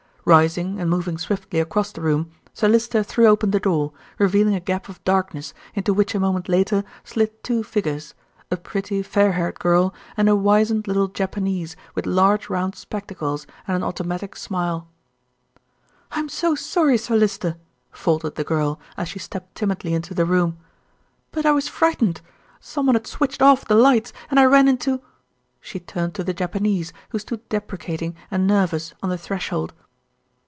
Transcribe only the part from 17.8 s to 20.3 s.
faltered the girl, as she stepped timidly into the